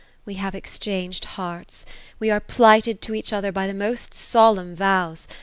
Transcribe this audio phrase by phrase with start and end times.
[0.25, 1.85] We have exchanged hearts.
[2.17, 5.27] We are plighted to each other by the most solemn vows.